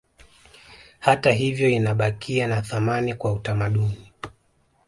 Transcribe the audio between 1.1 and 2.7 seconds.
hivyo inabakia na